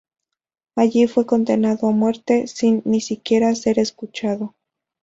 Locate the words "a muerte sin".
1.87-2.81